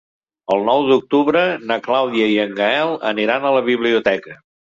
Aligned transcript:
El 0.53 0.63
nou 0.69 0.85
d'octubre 0.91 1.43
na 1.71 1.77
Clàudia 1.89 2.31
i 2.35 2.39
en 2.45 2.57
Gaël 2.61 2.97
aniran 3.13 3.45
a 3.51 3.55
la 3.59 3.65
biblioteca. 3.71 4.39